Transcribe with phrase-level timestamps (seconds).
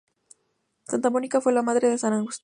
[0.89, 2.39] Santa Mónica fue la madre de San Agustín.